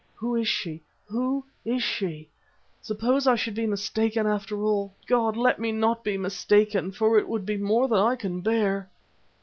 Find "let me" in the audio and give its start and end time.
5.37-5.71